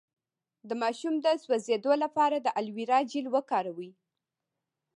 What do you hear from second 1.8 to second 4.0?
لپاره د الوویرا جیل وکاروئ